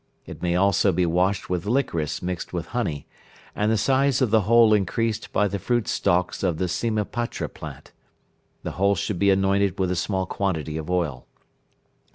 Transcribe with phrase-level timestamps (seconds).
[0.25, 3.05] It may also be washed with liquorice mixed with honey,
[3.55, 7.47] and the size of the hole increased by the fruit stalks of the sima patra
[7.47, 7.91] plant.
[8.63, 11.27] The hole should be annointed with a small quantity of oil.